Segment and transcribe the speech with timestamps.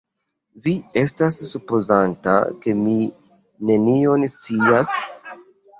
[0.63, 0.71] Vi
[1.01, 2.97] estas supozanta, ke mi
[3.73, 5.01] nenion scias?